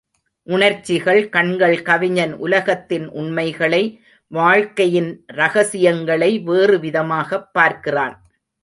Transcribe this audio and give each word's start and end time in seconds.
உணர்ச்சிக் 0.43 1.29
கண்கள் 1.29 1.81
கவிஞன் 1.81 2.33
உலகத்தின் 2.33 3.09
உண்மைகளை, 3.09 4.01
வாழ்க்கையின் 4.27 5.25
ரகஸியங்களை 5.33 6.43
வேறு 6.43 6.79
விதமாகப் 6.79 7.53
பார்க்கிறான். 7.53 8.31